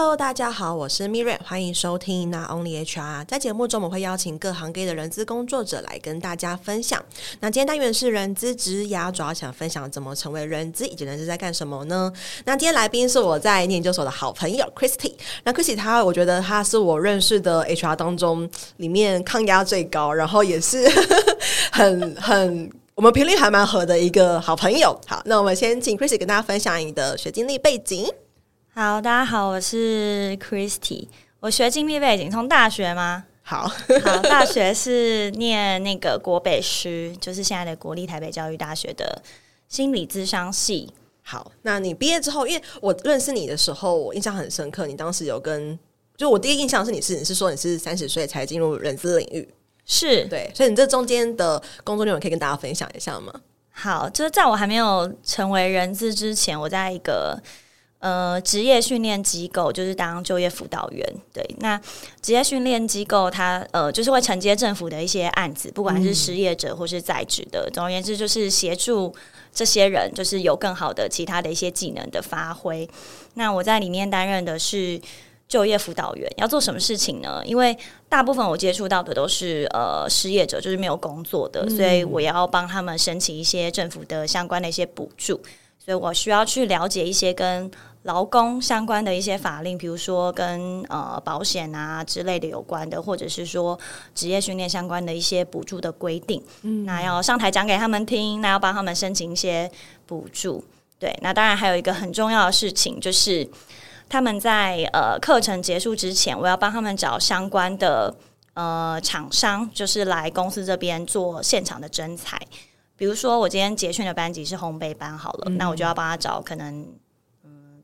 [0.00, 3.22] Hello，大家好，我是 Miriam，欢迎收听《Not Only HR》。
[3.26, 7.04] 在节目中，我们会邀请各行各业的人资工作者来跟大家分享。
[7.40, 12.12] 那今天单元是人资职涯，主要想分享怎么成为人资，以及人资在干什么呢？
[12.44, 15.14] 那今天来宾是我在研究所的好朋友 Christy。
[15.42, 20.88] 那 Christy 他，我觉得他是我认识的 HR 当中里面抗压最高，然后也是
[21.72, 24.96] 很很我们频率还蛮合的一个好朋友。
[25.08, 28.08] 好，那我们先请 Christy 跟大家分享你的学经历背景。
[28.80, 31.08] 好，大家好，我是 Christy。
[31.40, 33.24] 我学经历背景从大学吗？
[33.42, 33.66] 好，
[34.04, 39.20] 好， 大学是念那个国北师，就是现在的国立台北教育大学的
[39.66, 40.92] 心理咨商系。
[41.24, 44.86] 好，那你毕业之后，因为我认识你的时候，我印象很深刻。
[44.86, 45.76] 你当时有跟，
[46.16, 49.48] 就我第一印象是你是你是说你是三十岁才进入人资领域，
[49.86, 53.32] 是对，所以你这中间的工作内容可以跟大家分享一下吗？
[53.72, 57.42] 好，就是在我还没有成为人资之前，我在一个。
[58.00, 61.44] 呃，职业训练机构就是当就业辅导员，对。
[61.58, 61.80] 那
[62.22, 69.12] 职业训练机构它呃，就是会承接政府的一些案子，不管是失业者或是在职的，嗯、总而言之就是协助
[69.52, 72.88] 这些人，就是有更好的其他的一些技能的发挥。
[73.34, 75.00] 那我在里面担任的是
[75.48, 77.42] 就业辅导员，要做什么事情呢？
[77.44, 77.76] 因为
[78.08, 85.40] 大部分我接触到的都是呃失业者，就是没有工作的，嗯、所以我要帮他们申请一些政府的相关的一些补助。
[85.78, 87.70] 所以我需要去了解一些跟
[88.02, 93.78] 劳工相关的一些法令，比如说跟呃保险啊之类的有关的，或者是说
[94.14, 96.42] 职业训练相关的一些补助的规定。
[96.62, 99.70] 嗯，那要上台讲给他们听，那要帮他们申请一些
[100.06, 100.64] 补助。
[100.98, 103.48] 对，那当然还有一个很重要的事情，就是
[104.08, 108.14] 他们在呃课程结束之前，我要帮他们找相关的
[108.54, 112.36] 呃厂商，就是来公司这边做现场的征才。
[112.96, 116.88] 比如说，我今天结训的班级是烘焙班，好了，嗯、那我就要帮他找可能，嗯，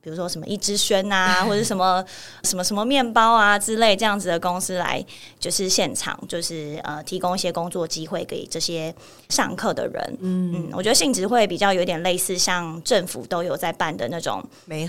[0.04, 2.04] 比如说什么一之轩啊， 或者什么
[2.42, 5.02] 什么什么面包啊之类这样子的公司来，
[5.40, 8.94] 就是现场，就是呃，提供一些工作机会给这些
[9.30, 10.18] 上课的人。
[10.20, 14.44] 嗯嗯，我觉得性质会比较有点类似，像政府都有在办的那种，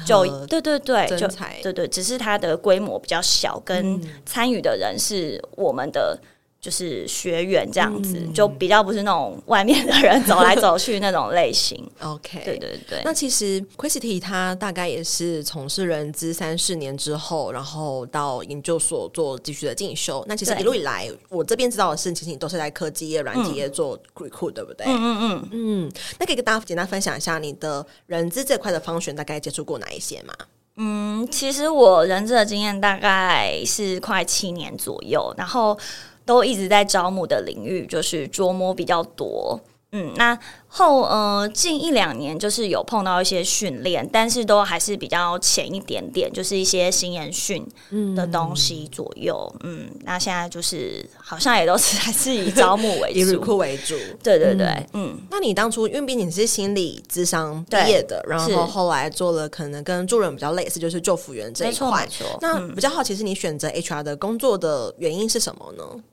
[0.05, 1.27] 就对对对，就
[1.63, 6.19] 对对，只是它的规模比较小，跟参与的人是我们的。
[6.65, 11.77] 就是学员这样子，嗯、就比较不是那种外面的人走来走去那种类型。
[12.01, 13.03] OK，对对对。
[13.05, 20.25] 那其实 Christy 他大概也是从事人资三四年之后，然后到研究所做继续的进修。
[20.27, 24.87] 那其实一路以来，我这边知道的是，其实你都是在科技业、软体业做 recruit，对不对？
[24.87, 25.91] 嗯嗯嗯嗯。
[26.17, 30.33] 那可以跟大家简单分享一下你的人资这块的方选大概接触过哪一些吗？
[30.77, 35.77] 嗯，其实我人资的经验大概是快七年左右，然后。
[36.25, 39.59] 都一直在招募的领域，就是琢磨比较多。
[39.91, 40.37] 嗯，那
[40.67, 47.65] 后呃近一两年就是有碰到一些训练，但是都还是比较浅一点点，就是一些新研训
[48.13, 49.49] 的东西左右。
[49.61, 53.95] 嗯，嗯，那现在就是好像也都是 还是以招募为主， 以 recruit 为主。
[54.21, 55.15] 对对对，嗯。
[55.15, 62.03] 嗯，那你当初因为毕竟你是心理智商毕业的，然后后来做了可能跟助人比较类似，就是救服员这一块。
[62.03, 62.37] 没错，没错。
[62.41, 65.83] 那比较好奇是你选择 HR 的工作的原因是什么呢？
[65.93, 66.03] 嗯，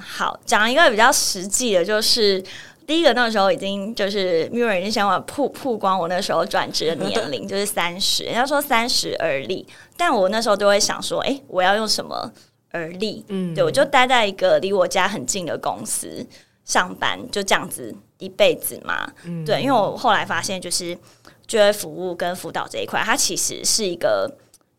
[0.00, 2.42] 好，讲一个比较实际的，就是
[2.86, 12.32] 第一个那个时候已经就是 Mirror 已经想法曝曝光我那时候转职的年龄 就是三十，人家说三十而立，但我那时候都会想说，哎、欸，我要用什么
[12.70, 13.24] 而立？
[13.28, 16.26] 嗯，对，我就待在一个离我家很近的公司
[16.64, 19.10] 上班，就这样子一辈子嘛。
[19.24, 20.96] 嗯，对，因为我后来发现，就是
[21.46, 24.30] 就业服务跟辅导这一块，它其实是一个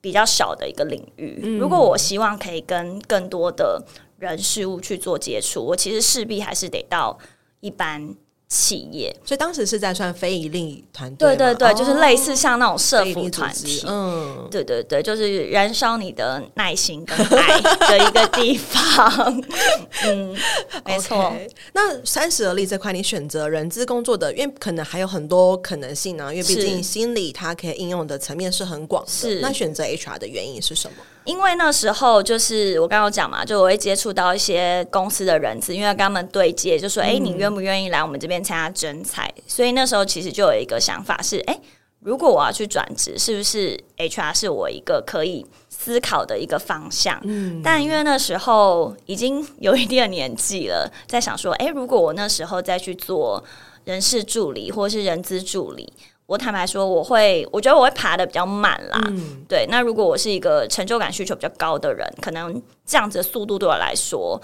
[0.01, 1.39] 比较小的一个领域。
[1.43, 3.83] 嗯、如果我希望可以跟更多的
[4.19, 7.17] 人事物去做接触，我其实势必还是得到
[7.61, 8.15] 一般
[8.47, 19.43] 企业，所以当时是在算非营利团队，对对对，哦、就是类似像那种社服团体，嗯，对对对，就是燃烧你的耐心跟爱的一个地方，
[20.03, 20.35] 嗯，
[20.83, 21.31] 没错。
[21.73, 29.11] 那三十而立这块，你选择人资工作的，因为可能还有很多可能性呢、啊，因为毕竟心理它可以应用的层面是很广的。
[29.11, 31.03] 是，那选择 HR 的原因是什么？
[31.29, 41.59] 因为那时候就是我刚刚讲嘛，就我会接触到一些公司的人资，因为要跟他们对接，就说：“哎、你愿不愿意来我们这边参加征才？”所以那时候其实就有一个想法是：哎，
[41.99, 47.21] 如果我要去转职，是不是 HR 是我一个可以思考的一个方向？
[47.23, 53.43] 嗯，但因为那时候已经有一定的年纪了，在想说：哎，如果我那时候再去做
[53.85, 55.93] 人事助理或是人资助理。
[56.29, 59.01] 我坦白说，我会，我觉得我会爬的比较慢啦。
[59.07, 64.39] 嗯、对，那如果我是一个成就感需求比较高的人，可能这样子的速度对我来说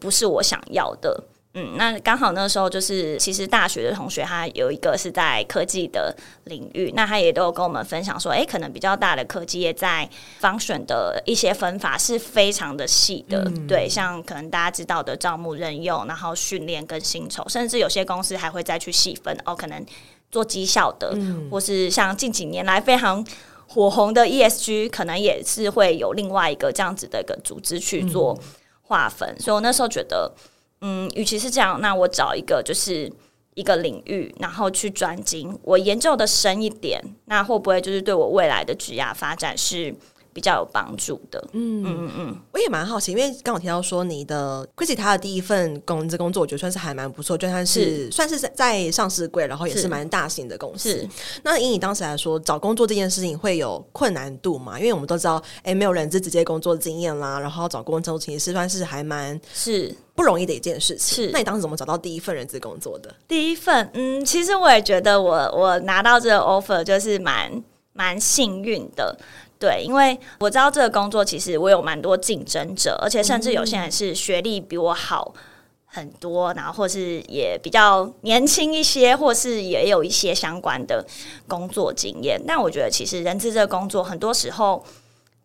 [0.00, 1.22] 不是我想要的。
[1.54, 6.12] 嗯，那刚好那时候就是，其实大学的同学他有一个是在科技的
[6.44, 10.08] 领域，那他也都有跟我们分享说，哎、欸，可能比较大的科技业在
[10.40, 19.84] function 的一些分法是非常的细的，嗯、对，像可能大家知道的招募任用，然后训练跟薪酬，甚至有些公司还会再去细分哦，可能
[20.30, 23.24] 做绩效的，嗯、或是像近几年来非常
[23.66, 28.38] 火红的 ESG，可能也是会有另外一个这样子的一个组织去做
[28.82, 30.32] 划分，嗯、所以我那时候觉得。
[30.82, 33.12] 嗯，与其是这样，那我找一个就是
[33.52, 39.94] 一个领域，然后去专精，我研究的深一点，那会不会就是对我未来的职业发展是
[40.40, 41.38] 比较有帮助的？
[41.52, 51.06] 嗯嗯嗯，嗯我也蛮好奇，因为刚好提到说你的 Chrissy 他的第一份工资工作，我觉得算是还蛮不错，就算是，是算是在上市柜，然后也是蛮大型的公司。
[51.42, 54.78] 那以你当时来说，找工作这件事情会有困难度吗？
[54.78, 59.94] 因为我们都知道，哎、欸，没有人资直接工作经验啦，然后找工作其实算是还蛮是。
[60.12, 61.24] 不容易的一件事情。
[61.24, 63.14] 是，那你当时怎么找到第一份人资工作的？
[63.26, 67.50] 第一份，嗯，其实我也觉得我我拿到这个 offer 就是蛮
[67.94, 69.16] 蛮幸运的，
[69.60, 75.32] 对，因为我知道这个工作其实我有蛮多竞争者，而且甚至有些人是学历比我好
[75.84, 81.06] 很多，然后或是也比较年轻一些，或是也有一些相关的
[81.46, 82.42] 工作经验。
[82.44, 84.84] 但我觉得其实人资这个工作很多时候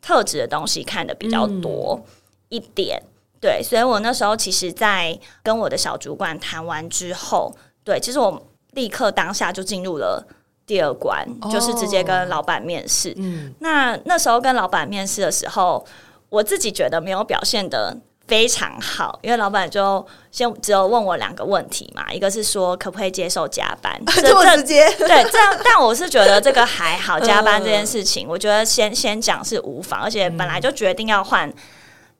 [0.02, 2.04] 特质的东西看的比较多
[2.50, 2.98] 一点。
[3.04, 3.10] 嗯
[3.42, 7.54] 对，所以我那时候其实，在跟我的小主管谈完之后，
[7.84, 8.42] 对，其实我
[8.72, 10.26] 立刻当下就进入了
[10.66, 13.14] 第二关，哦、就是直接跟老板面试。
[13.18, 15.86] 嗯，那那时候跟老板面试的时候，
[16.30, 17.96] 我自己觉得没有表现的
[18.28, 24.90] 非常好，因为老板就先只有问我两个问题嘛，一个是说可不可以接受加班， 这么直接？
[24.98, 31.54] 对，这样，但我是觉得这个还好， 加班这件事情，我觉得先先讲是无妨，而且本来就决定要换。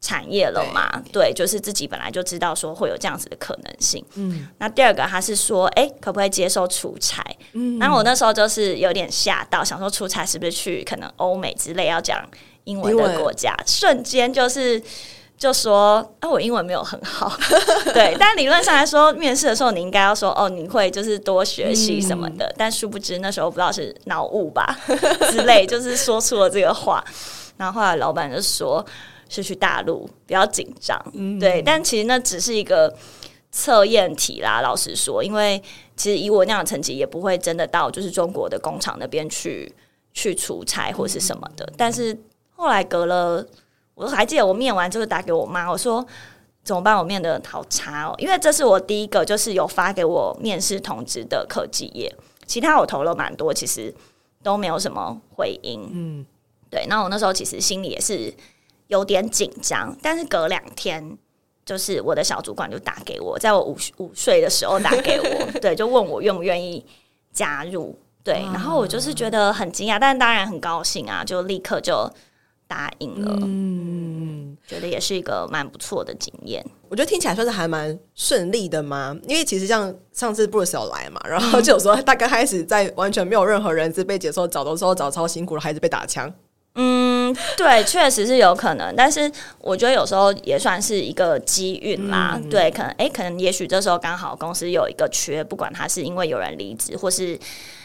[0.06, 1.02] 产业了嘛？
[1.12, 4.06] 对，对，就是自己本来就知道说会有这样子的可能性。
[4.14, 7.26] 嗯，那第二个他是说，哎、欸，可不可以接受出差？
[7.54, 12.24] 嗯，然后我那时候就是有点吓到，想说出差是不是去可能欧美之类要讲
[12.66, 13.58] 英文的国家？
[13.66, 14.80] 瞬间就是
[15.40, 17.36] 就说，啊，我英文没有很好。
[17.92, 22.46] 对，但理论上来说，面试的时候你应该要说，哦，你会就是多学习什么的。
[22.46, 24.78] 嗯、但殊不知那时候不知道是脑雾吧
[25.32, 27.04] 之类，就是说出了这个话。
[27.58, 28.86] 然后后来老板就说。
[29.28, 32.96] 是去大陆，比较紧张，嗯、对，但其实那只是一个
[33.52, 34.62] 测验题啦。
[34.62, 35.62] 老实说，因为
[35.96, 39.74] 其实以我那样的成绩，也不会真的到就是中国的工厂那边去
[40.14, 41.66] 去出差或是什么的。
[41.66, 42.16] 嗯、但是
[42.56, 43.44] 后来隔了，
[43.96, 46.06] 我还记得我面完之后打给我妈，我说
[46.64, 46.96] 怎么办？
[46.96, 53.92] 我面的好差哦，因为这是我第一个就是有发给我面试通知的科技业，其他我投了蛮多，其实
[54.44, 55.90] 都没有什么回音。
[55.92, 56.26] 嗯，
[56.70, 58.32] 对，那我那时候其实心里也是。
[58.88, 61.18] 有点紧张，但是隔两天，
[61.66, 66.86] 就是我的小主管就打给我，在我午午睡的时候打给我， 对，就问我愿不愿意
[67.34, 72.12] 加入，对，然后我就是觉得很惊讶，但当然很高兴啊，就立刻就
[72.68, 76.66] 答应了，嗯，觉得也是一个蛮不错的经验。
[76.88, 86.32] 我觉得听起来算是还蛮顺利的嘛，因为其实像上次 Bruce 有来嘛，然后就有说他刚开始在完全没有任何人资被解说找的时候找超辛苦了，还是被打枪。
[86.76, 87.05] 嗯，
[87.56, 92.34] 对，确实是有可能，但是我觉得有时候也算是一个机运啦。
[92.36, 97.40] 嗯、对，可能哎，可能也许这时候刚好公司有一个缺，不管他是因为有人离职，或是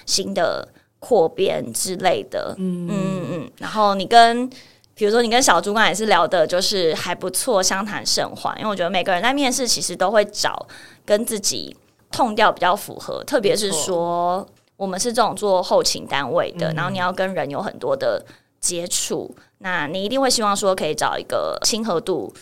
[0.07, 0.67] 新的
[0.99, 2.55] 扩编之类的。
[2.59, 3.51] 嗯嗯嗯。
[3.59, 4.49] 然后你跟，
[4.95, 8.57] 比如说你跟小主管也是聊的，就是还不错，相谈甚欢。
[8.59, 10.67] 因为我觉得每个人在面试其实都会找
[11.05, 11.77] 跟自己
[12.11, 18.25] tone 调比较符合，特别是说我们是这种做后勤单位的，嗯、然后你要跟人有很多的。
[18.61, 22.33] 接触，那你一定会希望说可以找一个亲和度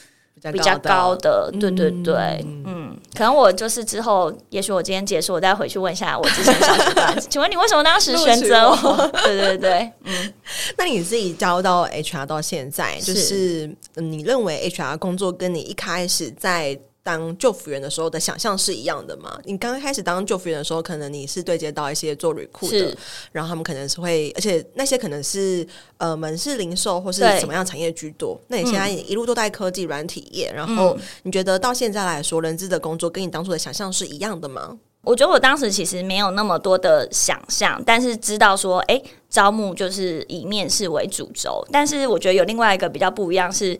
[0.52, 9.10] 比较高的，对对对，嗯，嗯，可能我就是之后，也许我今天结束，我再回去问一下我之前小主管， 请问你为什么当时选择我？
[9.24, 10.32] 对对对，嗯，
[10.76, 19.40] 那你自己交到 HR 到现在，就是，是你认为 HR 工作跟你一开始在当救服员的时候的想象是一样的吗？
[19.44, 22.94] 你刚刚开始当救服员的时候，可能你是对接到一些做 recruit 的，
[23.32, 28.38] 然后他们可能是会，而且那些可能是呃门市零售或是什么样产业居多。
[28.48, 34.76] 那你现在一路都在科技软体业，嗯、然后你觉得到现在来说，人资的工作跟你当初的想象是一样的吗？
[35.00, 41.66] 我觉得我当时其实没有那么多的想象，但是知道说，哎，招募就是以面试为主轴。
[41.72, 43.78] 但是我觉得有另外一个比较不一样是。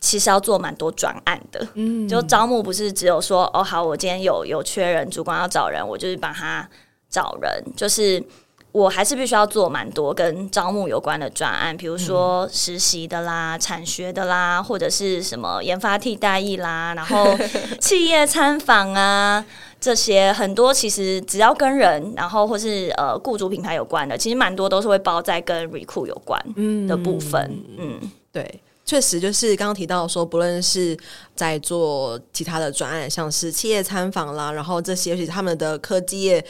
[0.00, 6.68] 其实要做蛮多专案的，嗯，就招募不是只有说哦好，我今天有有缺人，主管要找人，我就是帮他
[7.10, 8.22] 找人，就是
[8.70, 17.36] 我还是必须要做蛮多跟招募有关的专案，比如说实习的啦、产学的啦，或者是什么研发替代役啦，然后
[17.80, 19.44] 企业参访啊，
[19.80, 26.40] 这些很多其实只要跟人，然后或是呃雇主品牌有关的，其实蛮多都是会包在跟 recruit 有关
[26.86, 27.42] 的部分。
[27.78, 28.12] 嗯，嗯。
[28.30, 30.96] 对，确实就是刚刚提到说，不论是
[31.36, 36.42] 在做其他的专案，像是企业参访啦，然后这些而且他们的科技业。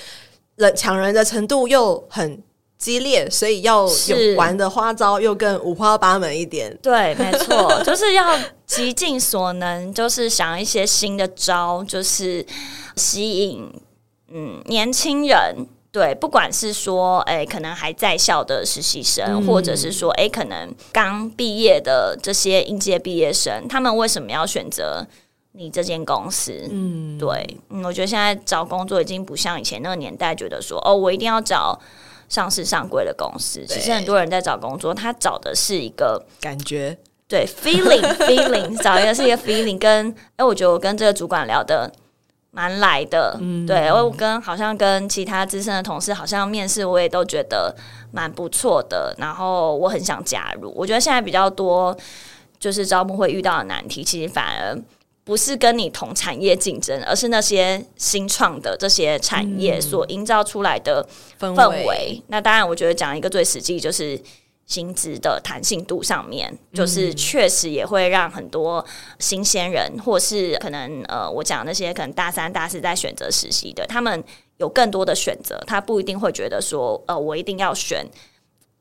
[0.56, 2.42] 人抢人的程度又很
[2.76, 6.76] 激烈，所以要有玩的花招又更五花八门一点。
[6.82, 12.44] 对，没错，就是要极尽所能，就是想一些新的招，就是
[12.96, 13.72] 吸引
[14.32, 15.64] 嗯年轻人。
[15.90, 25.06] 对，不管是说哎，可能还在校的实习生，嗯、或者是说哎，可能刚毕业的这些应届毕业生，他们为什么要选择？
[25.52, 31.76] 你这间公司，嗯，对，嗯，我觉得现在找工作已经不像以前那个年代，觉得说哦，我一定要找
[32.28, 33.64] 上市上柜的公司。
[33.66, 39.78] 其实很多人在找工作，他找的是一个感觉，对，feeling，feeling，feeling, 找一个是一个 feeling。
[39.78, 41.90] 跟哎，我觉得我跟这个主管聊得
[42.50, 47.74] 蛮来的，嗯，对，我跟好像跟其他资深的同事，好像面试我也都觉得
[48.12, 50.72] 蛮不错的，然后我很想加入。
[50.76, 51.96] 我觉得现在比较多
[52.58, 54.78] 就是招募会遇到的难题，其实反而。
[55.24, 61.06] 不是跟你同产业竞争，而是那些新创的这些产业所营造出来的
[61.38, 61.54] 氛围。
[61.54, 62.22] 氛围。
[62.28, 64.18] 那当然，我觉得讲一个最实际，就是
[64.68, 68.84] 薪资的弹性度上面，就是确实也会让很多
[69.18, 74.22] 新鲜人，或是可能呃，我讲那些可能大三、大四在选择实习的，他们
[74.58, 78.06] 有更多的选择，他不一定会觉得说，呃，我一定要选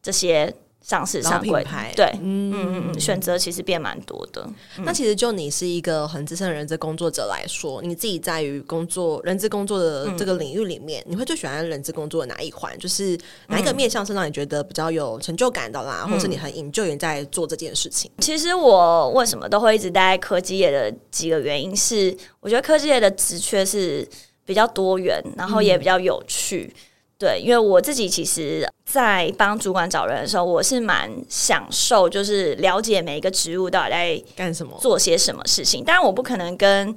[0.03, 0.53] 这些。
[0.87, 1.65] 上市上柜，
[1.97, 4.41] 对，嗯嗯嗯，选择其实变蛮多的。
[4.77, 12.73] 嗯、那其实就你是一个很资深的人资工作者来说，你自己在于工作人资工作的这个领域里面，嗯、你会最喜欢人资工作的哪一环？
[12.79, 18.09] 就是哪一个面向是让你觉得比较有成就感的啦，嗯、或是你很 enjoy 在做这件事情？
[18.19, 24.07] 其实我为什么都会一直待在科技业的几个原因是，我觉得科技业的职缺是
[24.45, 26.71] 比较多元，然后也比较有趣。
[26.73, 26.81] 嗯
[27.19, 35.83] 对，因为我自己其实，在帮主管找人的时候，我是蛮享受，就是了解每一个职务到底在干什么，做些什么事情。
[35.83, 36.93] 当然，我不可能跟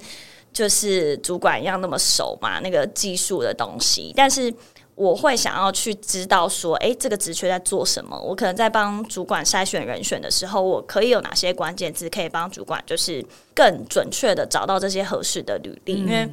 [0.53, 4.13] 就是主管一样那么熟嘛，那个技术的东西。
[4.15, 4.53] 但是，
[4.93, 8.15] 我会想要去知道说，哎，这个职缺在做什么？
[8.21, 13.25] 我可能在帮主管筛选人选的时候，我可以有哪些关键字可以帮主管，就是
[13.55, 16.29] 更准确的找到这些合适的履历，嗯、因为。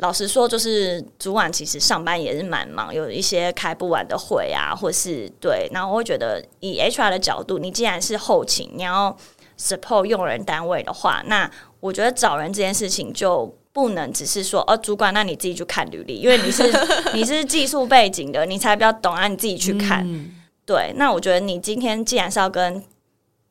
[0.00, 5.68] 老实说，就是主管其实上班也是蛮忙，有一些开不完的会啊，或是对。
[5.72, 9.14] 然后我会觉得，以 HR 的角度，你既然是后勤，你要
[9.58, 16.62] support 用人单位的话，那我觉得找人这件事情就不能只是说，哦，主管，那你自己去看履历，因为你是
[17.12, 20.02] 你是技术背景的，你才比较懂啊，你自己去看。
[20.06, 20.30] 嗯、
[20.64, 22.82] 对，那我觉得你今天既然是要跟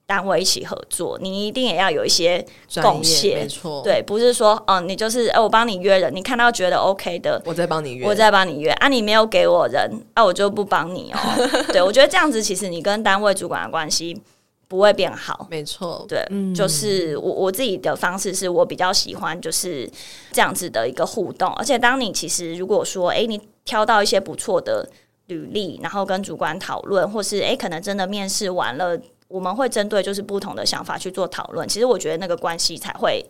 [0.10, 2.44] 单位一起合作，你一定也要有一些
[2.82, 3.84] 贡献，没错。
[3.84, 11.20] 对，不是说，嗯，你就是，哎、欸，我帮你约人，你看到觉得 OK 的，我再帮你约，我再帮你约啊，你没有给我人，啊，我就不帮你哦。
[11.72, 14.20] 对，我觉得这样子，其实你跟单位主管的关系
[14.68, 16.04] 不会变好，没错。
[16.10, 19.88] 对，嗯、就是我我自己的方式是我比较喜欢就是
[20.32, 24.90] 这样子的一个互动，而且当你其实如果说，哎、欸，你挑到一些不错的
[25.28, 29.00] 履历，然后跟主管讨论，或是哎、欸，可能真的面试完了。
[29.30, 33.26] 我们会针对就是不同的想法去做讨论，其实我觉得那个关系才会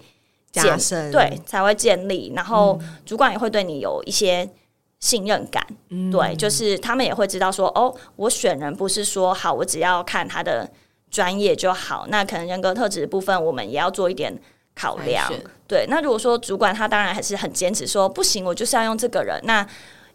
[0.51, 2.33] 加深，对，才会建立。
[2.35, 4.49] 然后主管也会对你有一些
[4.99, 10.67] 信任感，嗯、对，就是他们也会知道说，哦，我选人不是说好，我只要看他的
[11.11, 14.33] 专业就好，那可能人格特质的部分我们也要做一点
[14.73, 15.31] 考量。
[15.67, 19.67] 对，那如果说主管他当然还是很坚持说不行，我就是要用这个人，那。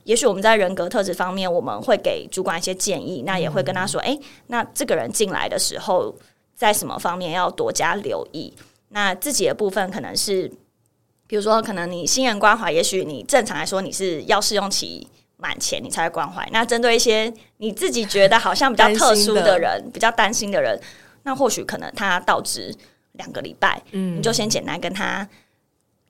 [0.05, 4.19] 也许我们在人格特质方面，我们会给主管一些建议，那也会跟他说：“诶，
[4.49, 6.15] 那这个人进来的时候，
[6.55, 8.53] 在什么方面要多加留意？
[8.91, 10.47] 那自己的部分可能是，
[11.27, 15.09] 比如说，可能你新人关怀，也许你正常来说你是要试用期
[15.39, 16.47] 满前你才会关怀。
[16.53, 20.79] 那针对一些你自己觉得好像比较特殊的人，比较担心的人，
[21.23, 22.75] 那或许可能他到职
[23.13, 25.27] 两个礼拜，嗯，你就先简单跟他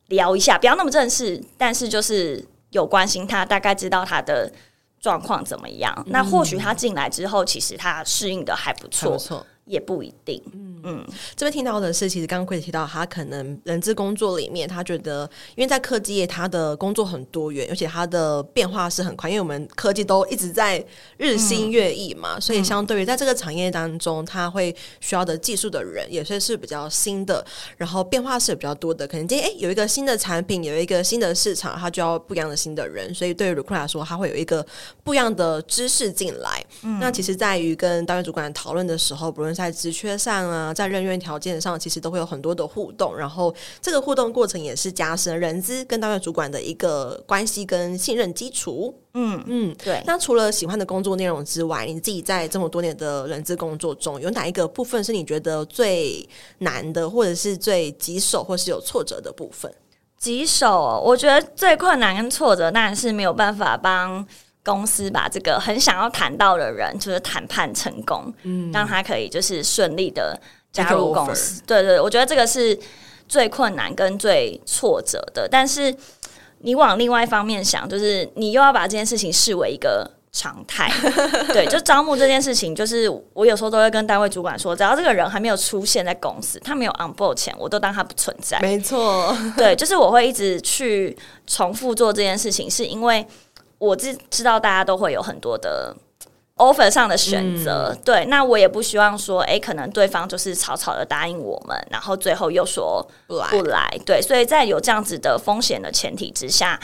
[0.09, 4.53] 聊一下，不要那么正式，但是就是。”有关心他，大概知道他的
[5.01, 5.95] 状况怎么样。
[6.07, 9.17] 嗯、那或许他进来之后，其实他适应的还不错。
[9.65, 10.43] 也不一定。
[10.53, 20.85] 嗯嗯，这边听到的是，其实刚刚 Chris 提到，他可能人资工作里面，他觉得因为在科技业，他的工作很多元，而且他的变化是很快，因为我们科技都一直在
[21.17, 27.43] 日新月异嘛，嗯、所以相对于在这个产业当中，他会需要的技术的人也是是比较新的，
[27.79, 29.09] 然后变化是比较多的。
[29.09, 34.65] 可能今天诶有一个新的产品，有一个新的市场，他就要不一样的新的人，所以对于 Recruiter 来说，他会有一个
[35.03, 36.63] 不一样的知识进来。
[36.83, 48.95] 嗯、那其实在于跟单位主管讨论的时候，不论在职缺上啊，在任员条件上，其实都会有很多的互动，然后这个互动过程也是加深人资跟单位主管的一个关系跟信任基础。
[49.15, 50.03] 嗯嗯，对。
[50.07, 59.73] 那除了喜欢的工作内容之外，你自己在这么多年的人资工作中，有哪一个部分是你觉得最难的，或者是最棘手，或是有挫折的部分？
[60.19, 64.27] 棘手，我觉得最困难跟挫折，当然是没有办法帮。
[64.65, 70.41] 公司把这个很想要谈到的人，就是谈判成功，嗯，让他可以就是顺利的
[70.73, 71.61] 加入公司。
[71.67, 72.77] 对，对对，我觉得这个是
[73.29, 75.47] 最困难跟最挫折的。
[75.47, 75.95] 但是
[76.61, 80.91] 你往另外一方面想，就是你又要把这件事情视为一个常态。
[81.53, 88.59] 对，就招募这件事情，就是我有时候都会跟单位主管说，只要这个人还没有出现在公司，他没有 on board 前，我都当他不存在。
[88.61, 91.15] 没错，对，就是我会一直去
[91.47, 93.27] 重复做这件事情，是因为。
[93.85, 95.95] 我知知道大家都会有很多的
[96.57, 106.79] offer 上的选择，嗯、对，那我也不希望说，哎、欸，可能对方就是草草的答应我们，然后最后又说不来，不来，对，所以在有这样子的风险的前提之下，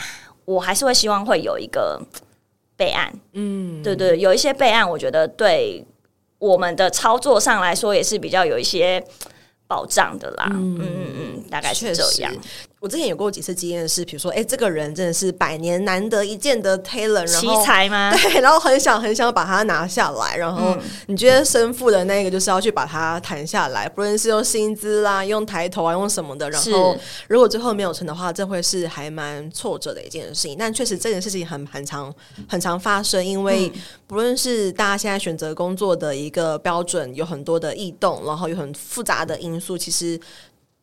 [0.45, 2.01] 我还是会希望会有一个
[2.77, 5.87] 备案，嗯，对，对对，有一些备案，我觉得对
[6.39, 9.03] 我们的操作上来说也是比较有一些
[9.69, 12.33] 保障的啦，嗯嗯嗯，大概是这样。
[12.81, 18.11] 我之前有过几次经验是，比如说，哎、欸，这个人真的是百年难得一见的 talent，然后奇才吗？
[18.17, 26.97] 对，然后很想很想把他拿下来，然后你觉得身负的那个就是要去把他谈下来，不论是用薪资啦、用抬头啊、用什么的，然后
[27.29, 30.57] 如果最后没有成的话，这会是还蛮挫折的一件事情。
[30.59, 32.11] 但确实这件事情很很常
[32.49, 33.71] 很常发生，因为
[34.07, 40.19] 不论是大家现在选择工作的一个标准有很多的异动，然后有很复杂的因素，其实。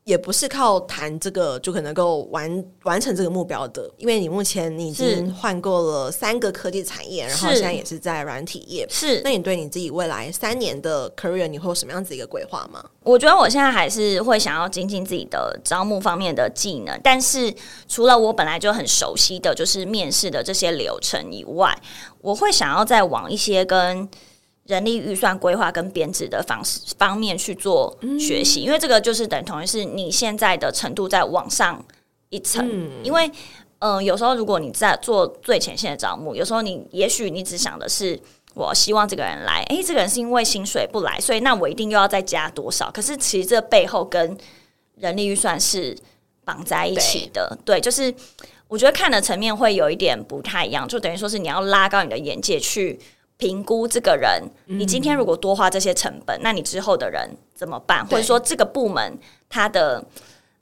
[0.07, 8.87] 也不是靠谈这个就可能够完完成这个目标的，因为你目前你已经换过了三个科技产业，然后现在也是在软体业。
[8.89, 12.81] 是，那你对你自己未来三年的 career 你会有什么样子一个规划吗？
[13.03, 17.53] 我觉得我现在还是会想要精进自己的招募方面的技能，但是
[17.89, 21.77] 除了我本来就很熟悉的就是面试的这些流程以外，
[22.21, 24.07] 我会想要再往一些跟
[24.67, 31.83] 人力预算规划跟编制的方式方面去做学习，嗯、因为这个就是等同于是你现在的程度在往上
[32.29, 32.68] 一层。
[32.70, 33.25] 嗯、因为，
[33.79, 38.20] 嗯、呃，有时候如果你在做最前线的招募，有时候你也许你只想的是，
[38.55, 42.92] 我希望这个人来，诶，这个人是因为薪水不来，所以那我一定又要再加多少？
[42.92, 44.37] 可是其实这背后跟
[44.96, 45.98] 人力预算是
[46.44, 47.57] 绑在一起的。
[47.63, 48.13] 对，对，就是
[48.68, 53.00] 我觉得看的层面会有一点不太一样，就等于说是你要拉高你的眼界去。
[53.37, 58.05] 评估这个人，你今天如果多花这些成本，嗯、那你之后的人怎么办？
[58.07, 60.03] 或者说这个部门它的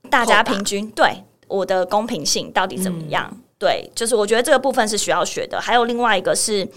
[0.09, 3.29] 大家平均对我的公平性到底怎么样？
[3.31, 5.59] 嗯、对，就是我觉得这个部分是需要学的。
[5.61, 6.67] 还有另外一个是，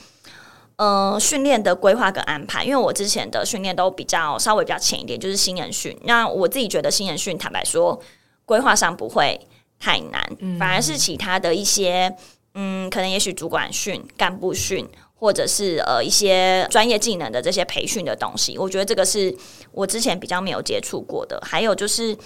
[0.76, 2.62] 呃，训练的规划跟安排。
[2.62, 5.98] 因为我之前的训练都比较稍微比较浅一点，就是新人训。
[6.04, 8.00] 那我自己觉得新人训，坦白说，
[8.44, 9.40] 规划上不会
[9.80, 12.14] 太难，嗯、反而是其他的一些，
[12.54, 14.88] 嗯，可能也许主管训、干部训。
[15.20, 19.34] 或者是呃一些专业技能的这些培训的东西，我觉得这个是
[19.72, 21.40] 我之前比较没有接触过的。
[21.44, 22.16] 还有就是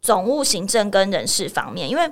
[0.00, 2.08] 总务行政跟人事方面，因为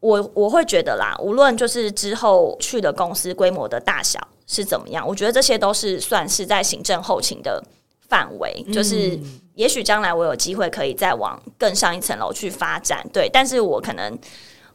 [0.00, 7.62] 我我会觉得啦，无论就是之后去的公司规模的大小是怎么样，我觉得这些都是算是在行政后勤的
[8.08, 8.64] 范围。
[8.72, 9.18] 就是
[9.54, 14.18] 也许将来我有机会可以再往更上一层楼去发展，对，但是我可能。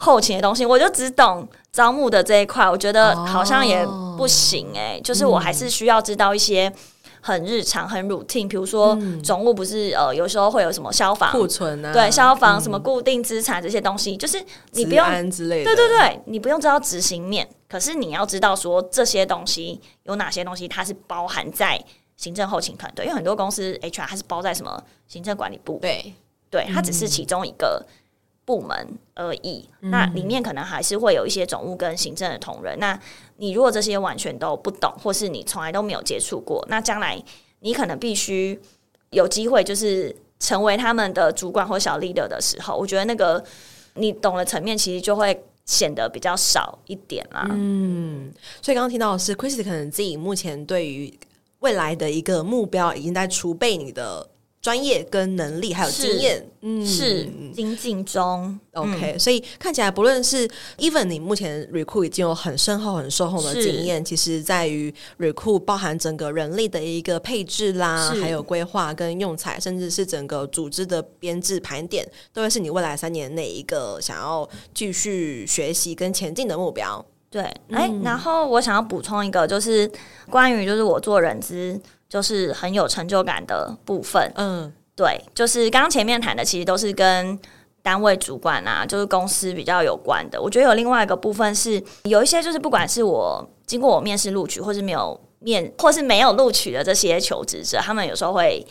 [0.04, 3.86] 后勤的东西，我就只懂招募的这一块，我觉得好像也
[4.18, 4.98] 不行哎、欸。
[4.98, 6.72] 哦、就是我还是需要知道一些
[7.22, 21.82] 很日常、很 routine，比如说总务不是呃，有时候会有什么消防库存啊，对，消防什么固定资产这些东西，嗯、就是你不用之类的，对对对，你不用知道执行面，可是你要知道说这些东西有哪些东西它是包含在
[22.18, 26.13] 行政后勤团队，因为很多公司 HR 它是包在什么行政管理部，对。
[26.50, 27.84] 对，它只是其中一个。
[28.45, 32.77] 部门而已，那里面可能还是会有一些总务跟行政的同仁。
[32.79, 32.99] 那
[33.38, 37.21] 你如果这些完全都不懂，或是你从来都没有接触过，那将来
[37.60, 38.60] 你可能必须
[39.12, 43.43] 有机会，就是成为他们的主管或小 leader 的时候，我觉得那个
[43.95, 47.47] 你懂的层面其实就会显得比较少一点啦。
[47.51, 51.13] 嗯，所以刚刚听到的是 Chris 可能自己目前对于。
[51.60, 54.27] 未来的一个目标，已经在储备你的。
[54.63, 58.58] 专业跟能力还有经验，嗯，是精进中。
[58.71, 60.47] OK，、嗯、所以看起来不论是
[60.78, 77.06] Even 你目前 Recruit 已经有很深厚、很深厚的经验，其实在于 Recruit 包含整个人力的一个配置啦，还有规划跟用材，甚至是整个组织的编制盘点，都会是你未来三年内一个想要继续学习跟前进的目标。
[77.30, 79.91] 对，哎、嗯，然后我想要补充一个，就是
[80.30, 81.78] 关于就是我做人资。
[82.13, 87.39] 就是很有成就感的部分，嗯，对，就是刚刚前面谈的，其实都是跟
[87.82, 90.39] 单位主管啊，就是公司比较有关的。
[90.39, 98.63] 我觉得有另外一个部分是，有一些就是不管是我经过我面试录取，或是没有面，或是没有录取的这些求职者，他们有时候会。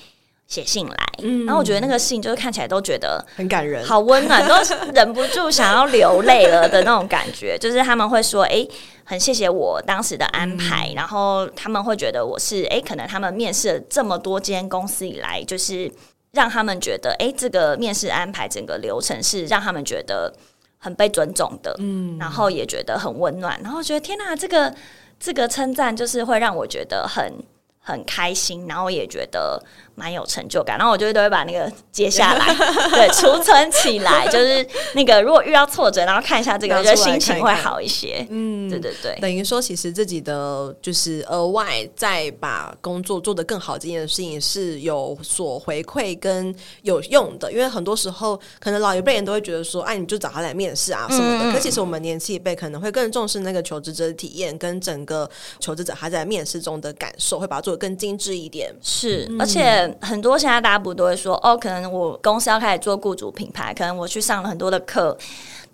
[0.53, 4.55] 写信来，嗯，然后我觉得那个信就是看起来都觉得很感人，好温暖， 都
[4.93, 7.57] 忍不住想要流泪了的那种感觉。
[7.59, 8.69] 就是他们会说：“哎，
[9.03, 10.91] 很谢谢我当时的安排。
[10.91, 15.91] 嗯”然后他们会觉得我是哎，可能他们面试了这么多间公司以来，就是
[16.33, 20.31] 让他们觉得哎，这个面试安排整个流程是让他们觉得
[20.77, 24.75] 很被尊重的，嗯，然后也觉得很温暖，然后觉得天哪，这个
[25.19, 27.33] 这个称赞就是会让我觉得很
[27.81, 29.63] 很开心，然后也觉得。
[29.95, 32.55] 蛮有成就感，然后我就都会把那个接下来，
[32.91, 38.27] 对，储存起来， 就是那个如果遇到挫折，然后看一下这个，我觉得心情会好一些。
[38.31, 51.51] 嗯，对对对，等于说其实自己的就是额外再把工作做得更好这件事情是有所回馈跟有用的，因为很多时候可能老一辈人都会觉得说，哎，你就找他来面试啊什么的。
[51.51, 55.29] 嗯、可其实我们年轻一辈可能会更重视那个求职者的体验跟整个
[55.61, 58.75] 求职者他在面试中的感受，会把它做得更精致一点。
[58.81, 59.82] 是，而且。
[60.01, 65.17] 很多现在大家不都会说哦，可能我公司要开始做雇主品牌，可能我去上了很多的课，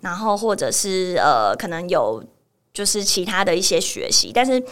[0.01, 2.23] 然后或者是呃，可能有
[2.73, 4.31] 就是其他的一些学习。
[4.33, 4.63] 但是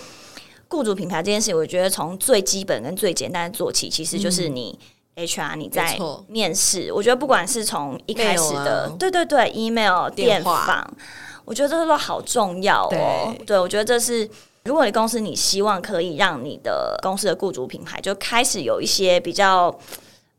[0.68, 4.78] 雇主品牌这件事，我觉得从最基本跟最简单的做起，其实就是你
[5.16, 5.98] HR 你在
[6.28, 6.92] 面试。
[6.94, 10.88] 我觉得不管是从一开始的，对对对，email 电访，
[11.46, 13.36] 我觉得这都好重要哦。
[13.46, 14.30] 对，我觉得这是。
[14.68, 19.74] 如果你公司你希望可以让你的公司的雇主品牌就开始有一些比较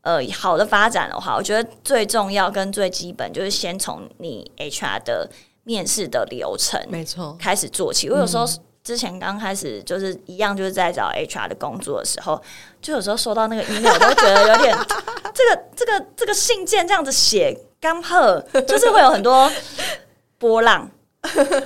[0.03, 5.27] 呃好的发展的话，我觉得最重要跟最基本就是先从你 HR 的
[5.63, 8.07] 面试的流程没错开始做起。
[8.09, 8.45] 我有时候
[8.83, 12.39] 之前刚开始就是一样，就是在找 HR 的工作的时候，
[12.79, 14.77] 就有时候收到那个 email，我都觉得有点
[15.33, 19.51] 这个这个这个信件这样子写刚好就是会有很多
[20.37, 20.89] 波浪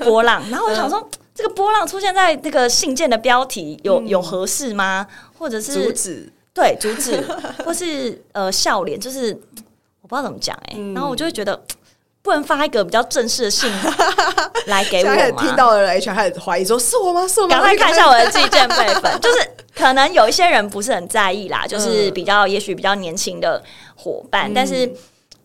[0.03, 1.05] 波浪，然后我想说。
[1.35, 5.07] 这个波浪出现在那个信件的标题有有合适吗？
[5.37, 6.31] 或者是阻止？
[6.53, 7.19] 对，阻止，
[7.65, 9.29] 或是呃笑脸，就是
[10.01, 10.93] 我不知道怎么讲哎、欸嗯。
[10.93, 11.59] 然后我就会觉得
[12.21, 13.71] 不能发一个比较正式的信
[14.67, 15.41] 来给我吗？
[15.41, 17.27] 听到了 HR 开始怀疑说是我吗？
[17.27, 17.55] 是我吗？
[17.55, 23.63] 赶快看一下我的寄件备份， 就是可能有一些人不是很在意啦，就是比较也许比较年轻的
[23.95, 24.85] 伙伴，嗯、但是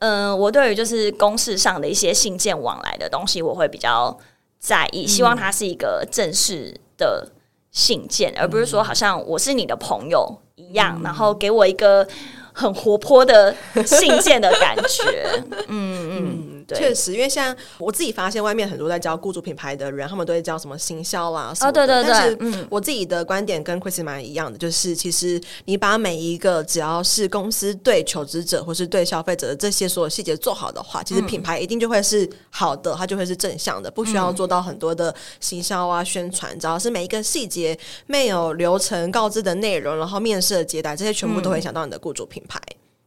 [0.01, 4.15] 嗯、呃，我对于就是公事上的一些信件往来的东西，我会比较。
[4.59, 7.31] 在意，希望它是一个正式的
[7.71, 12.07] 信件，嗯，而不是说好像我是你的朋友一样，嗯，然后给我一个
[12.53, 13.55] 很活泼的
[13.87, 15.45] 信件的感觉。
[15.69, 16.48] 嗯 嗯。
[16.77, 21.83] 确实，因为像我自己发现，外面很多在教雇主品牌的人，他们都会教什么行销啦什么的。
[21.83, 22.11] 哦，对对对。
[22.11, 42.61] 但是，嗯，我自己的观点跟 Chris 蛮一样的，就是其实你把每一个只要是公司对求职者或是对消费者的这些所有细节做好的话，其实品牌一定就会是好的，它就会是正向的，不需要做到很多的行销啊、宣传，只要是每一个细节、没有流程告知的内容，然后面试的接待，这些全部都会影响到你的雇主品牌。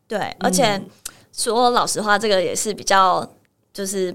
[0.08, 0.82] 对，而且
[1.32, 3.30] 说老实话，这个也是比较。
[3.74, 4.14] 就是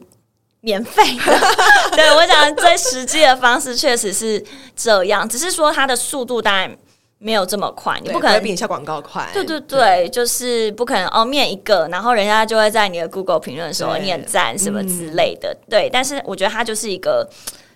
[0.61, 1.39] 免费的，
[1.95, 6.77] 对，我讲最实际的方式确实是这样，只是说它的速度当然
[7.19, 9.31] 没有这么快，你不可能比你下广告快。
[9.33, 15.57] 对对对，对，就是不可能哦，面一个，然后人家就会在你的 Google 评论说念赞什么之类的。
[15.71, 17.29] 对，但是我觉得它就是一个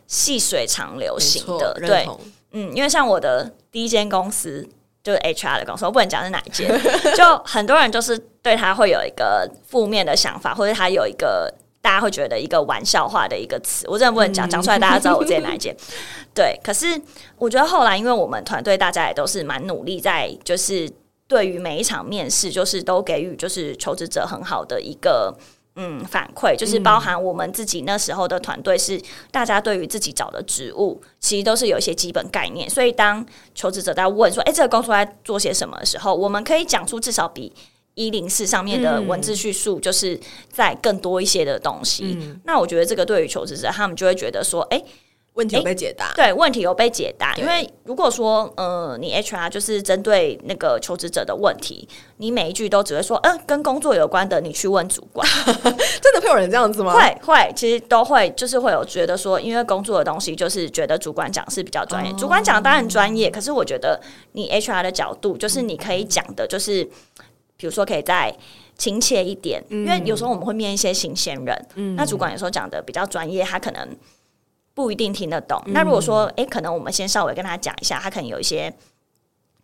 [0.07, 2.07] 细水长流型的，对，
[2.53, 4.69] 嗯，因为像我的第一间公司
[5.03, 6.69] 就是 HR 的公司，我不能讲是哪一间，
[7.17, 11.55] 就很多人就是对他会有一个负面的想法，或者他有一个。
[11.83, 15.75] 大家会觉得一个玩笑话的一个词，我真的不能讲讲出来，大家知道我自己哪一件。
[16.35, 17.01] 对，可是
[17.39, 20.91] 我觉得后来，因为我们团队大家也都是蛮努力，在就是
[21.27, 25.35] 对于每一场面试，就是都给予就是求职者很好的一个
[25.77, 37.53] 嗯反馈，就是包含我们自己那时候的团队是大家对于自己找的职务，其实都是有一些基本概念，所以当求职者在问说：“哎，这个工作在做些什么？”的时候，我们可以讲出至少比。
[37.95, 40.19] 一零四上面的文字叙述，就是
[40.51, 42.17] 在更多一些的东西。
[42.21, 44.85] 嗯、那我觉得这个对于求职者，他们就会觉得说，哎、欸，
[45.35, 47.35] 问题有被解答，对，问题有被解答。
[47.37, 55.27] 因为如果说，呃，你 HR 就是针对那个求职者的问题，你每一句都只会说，嗯、呃，跟工作有关的，你去问主管。
[56.03, 56.95] 真的会有人这样子吗？
[56.95, 62.11] 会会，其实都会，就是会有觉得说，因为工作的东西，就是觉得主管讲是比较专业。
[62.13, 64.01] 哦、主管讲当然专业，可是我觉得
[64.33, 66.89] 你 HR 的角度，就是你可以讲的，就是
[67.61, 68.35] 比如说可以再
[68.79, 73.97] 亲切一点，嗯、因为有时候我们会面一些新鲜人，嗯，那主管有时候讲的比较专业，他可能。
[74.73, 75.61] 不一定听得懂。
[75.67, 78.73] 那如果说，哎、可能我们先稍微跟他讲一下，他可能有一些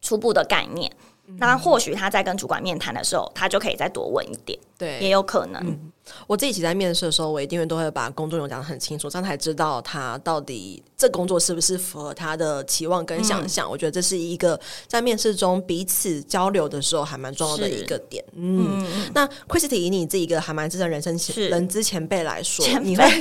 [0.03, 0.93] 初步的概念。
[1.29, 4.59] 嗯、那或许他在跟主管面谈的时候，他就可以再多问一点。
[4.79, 5.63] 对，也有可能。
[5.65, 5.93] 嗯
[6.29, 13.69] 我自己在面试的时候，我一定会都会把工作内容讲得很清楚，这样才知道他到底这工作是不是符合他的期望跟想象。
[13.69, 18.25] 嗯、我觉得这是一个在面试中彼此交流的时候还蛮重要的一个点。
[18.37, 23.21] 嗯，嗯那 Christy 以你这一个还蛮资深人生前人资前辈来说，你会背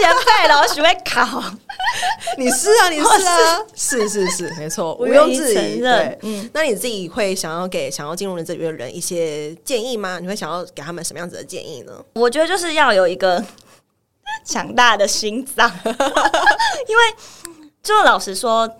[0.00, 1.44] 前辈了，我只会考。
[2.38, 5.80] 你是啊，你是啊，是是是，没错，毋庸置疑。
[5.80, 10.18] 对，嗯，那你自己会想要给想要进入人资里的人一些建议吗？
[10.18, 12.04] 你会想要给他们什么样子的建议呢？
[12.12, 13.42] 我觉得就是要有一个
[14.44, 15.68] 强大的心脏，
[16.86, 17.02] 因为
[17.82, 18.70] 就老实说，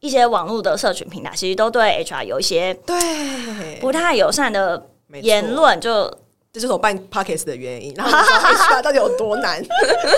[0.00, 4.86] 一些网络的社群平台其实都对 HR 有一些对不太友善的
[5.22, 6.04] 言论，就
[6.52, 7.94] 这就是我办 Podcast 的原因。
[7.94, 9.64] 然后 HR 到底有多难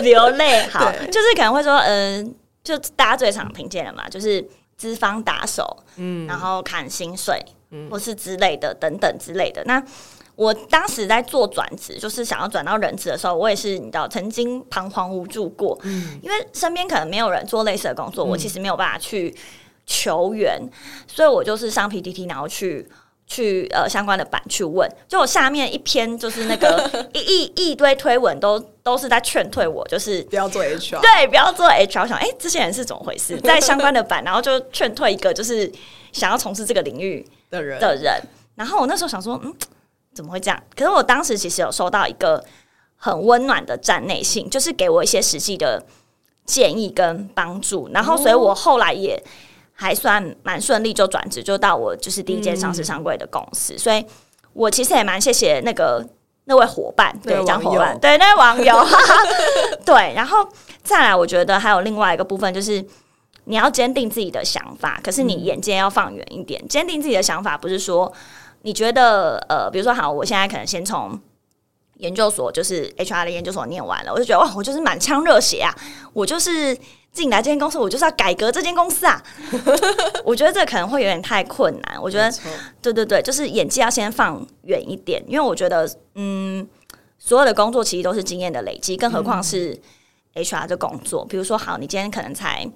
[0.02, 0.66] 流泪？
[0.66, 4.44] 好，就是可能会说，嗯，就大家最常听见的嘛，就是
[4.76, 7.40] 资方打手，嗯，然后砍薪水，
[7.70, 9.82] 嗯，或是之类的等等之类的那。
[10.40, 19.36] 我当时在做转职，就是想要转到人资的时候，我也是你知道，曾经彷徨无助过，嗯，因为身边可能没有人做类似的工作，嗯、我其实没有办法去
[19.84, 20.58] 求援，
[21.06, 22.88] 所以我就是上 PPT，然后去
[23.26, 33.38] 去呃相关的版去问，就我下面一篇就是那个 一一一堆推文都都是在劝退我，就是不要做 HR，对，不要做 HR，想哎、欸，这些人是怎么回事？
[33.42, 35.70] 在相关的版，然后就劝退一个就是
[36.12, 37.78] 想要从事这个领域的人。
[37.78, 38.18] 的人，
[38.54, 39.54] 然后我那时候想说，嗯。
[40.12, 40.62] 怎么会这样？
[40.76, 42.44] 可是我当时其实有收到一个
[42.96, 45.82] 很温暖的站内信，就是给我一些实际的
[46.44, 47.88] 建议跟帮助。
[47.94, 49.22] 然后，所以我后来也
[49.72, 53.74] 还算蛮顺利，就转职，就到我就是第一间上市上柜的公司。
[53.74, 54.04] 嗯、所以
[54.52, 56.04] 我其实也蛮谢谢那个
[56.44, 58.84] 那位伙伴，对，讲伙伴，对，那位网友，
[59.86, 60.12] 对。
[60.14, 60.46] 然后
[60.82, 62.84] 再来，我觉得还有另外一个部分，就是
[63.44, 66.66] 你要坚定自己的想法，可是你眼界要放远一点。
[66.68, 68.12] 坚、嗯、定自己的想法，不是说。
[68.62, 71.18] 你觉得呃，比如说好，我现在可能先从
[71.94, 75.74] 研究所，就是 HR 的研究所念完了，我就觉得哇，我就是满腔热血啊！
[76.12, 76.76] 我就是
[77.12, 79.22] 进来这间公司，我就是要改革这间公司啊！
[80.24, 81.98] 我觉得这可能会有点太困难。
[82.00, 82.32] 我觉得，
[82.80, 86.66] 对对对，就是眼界要先放远一点，因为我觉得，嗯，
[87.18, 89.78] 所有的工作其实都是经验的累积，更何况是
[90.34, 91.24] HR 的工作。
[91.26, 92.66] 比如说，好，你今天可能才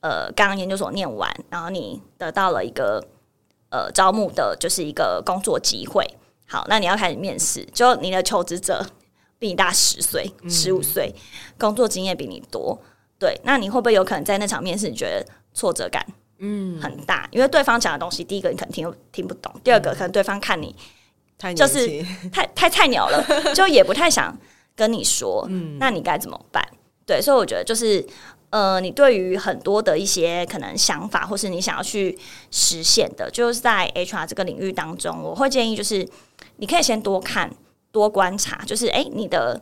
[0.00, 3.04] 呃刚刚研究所念完，然后你得到了一个。
[3.74, 6.08] 呃，招募的就是一个工作机会。
[6.46, 8.86] 好，那你要开始面试，就你的求职者
[9.36, 11.12] 比你大十岁、十五岁，
[11.58, 12.80] 工作经验比你多。
[13.18, 16.06] 对，那你会不会有可能在那场面试，你觉得挫折感
[16.38, 17.24] 嗯很大？
[17.24, 20.72] 嗯、因为对方讲的东西，第一个你可能听听不懂，第二个可能对方看你
[21.56, 23.24] 就是太太菜鸟了，
[23.56, 24.38] 就也不太想
[24.76, 25.44] 跟你说。
[25.50, 26.64] 嗯，那你该怎么办？
[27.04, 28.06] 对，所以我觉得就是。
[28.54, 32.16] 呃，你对于很多的一些可能想法，或是你想要去
[32.52, 36.08] 实现的，就是在 HR 这个领域当中，我会建议就是
[36.58, 37.50] 你可以先多看、
[37.90, 39.60] 多观察，就是诶，你的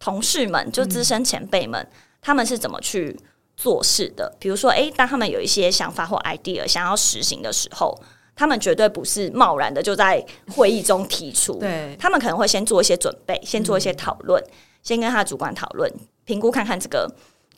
[0.00, 1.88] 同事们，就资深前辈们，嗯、
[2.20, 3.16] 他们是怎么去
[3.56, 4.34] 做事的？
[4.40, 7.96] 比如说，诶，当他们有一些想法或 idea 想要实行的时候，
[8.34, 10.20] 他们绝对不是贸然的就在
[10.56, 14.50] 会议中提出，对，他们可能会先做一些准备，先做一些讨论，嗯、
[14.82, 15.88] 先跟他的主管讨论，
[16.24, 17.08] 评估看看这个。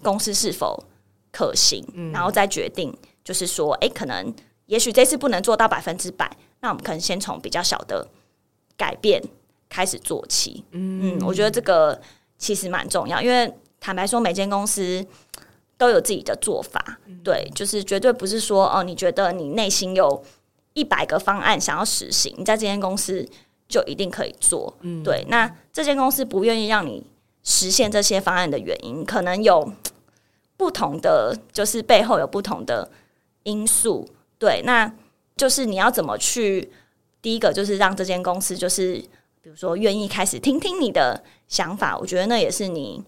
[0.02, 0.84] 公司是否
[1.32, 4.34] 可行，嗯、然后再决定，就是说，哎，可能
[4.66, 6.30] 也许这次不能做到百分之百，
[6.60, 8.06] 那我们可能先从比较小的
[8.76, 9.22] 改变
[9.68, 10.64] 开始做起。
[10.70, 12.00] 嗯，嗯，我觉得这个
[12.38, 15.04] 其实蛮重要，因为坦白说，每间公司
[15.76, 20.24] 都有自己的做法，嗯、对，就是绝对不是说哦，你觉得你内心有
[20.74, 23.28] 一百个方案想要实行，你在这间公司
[23.68, 24.76] 就一定可以做。
[24.80, 27.04] 嗯，对，那这间公司不愿意让你
[27.44, 29.72] 实现这些方案的原因，可能有。
[30.56, 32.88] 不同的就是背后有不同的
[33.42, 34.90] 因素，对，那
[35.36, 36.70] 就是你要怎么去？
[37.20, 38.94] 第一个就是让这间公司就是，
[39.42, 43.02] 比如说愿意开始听听你的想法，我觉得那也是你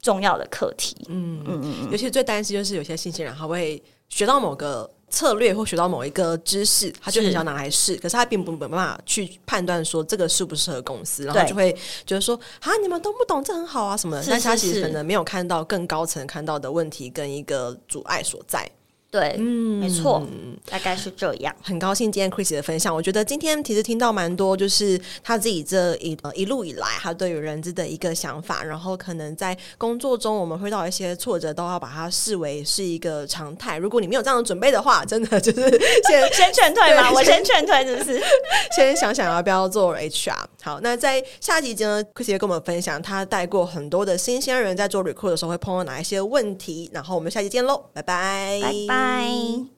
[0.00, 0.96] 重要的课题。
[1.08, 11.72] 嗯嗯嗯，尤其最担心就是有些新鲜人他会学到某个策略或学到某一个知识，他就很想拿来试，可是他并不没办法去判断说这个适不适合公司，然后就会
[12.06, 18.70] 觉得说啊，你们都不懂，这很好啊什么的，但是他其实可能没有看到更高层看到的问题跟一个阻碍所在。
[19.10, 20.22] 对，嗯，没错，
[20.68, 21.54] 大概是这样。
[21.62, 33.78] 很高兴今天 Chris 的分享，我觉得今天其实听到蛮多，就是他自己这一呃一路以来，他对于人资的一个想法，然后可能在工作中我们会遇到一些挫折，都要把它视为是一个常态。
[33.78, 35.70] 如果你没有这样的准备的话，真的就是
[36.06, 38.20] 先先劝退嘛，我先劝退，是不是？
[38.76, 40.36] 先想想要不要做 HR。
[40.62, 48.97] 好，那在下集呢，Chris 也跟我们分享他带过很多的新鲜人在做 recruit 的时候会碰到哪一些问题，然后我们下期见喽，拜拜，拜拜。
[48.98, 49.77] 拜。